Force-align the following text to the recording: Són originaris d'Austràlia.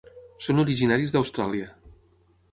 Són 0.45 0.61
originaris 0.61 1.13
d'Austràlia. 1.15 1.67